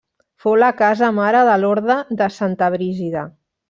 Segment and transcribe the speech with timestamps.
[0.45, 3.33] Fou la casa mare de l'Orde de Santa Brígida.